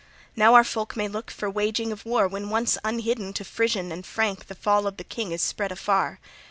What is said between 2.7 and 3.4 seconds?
unhidden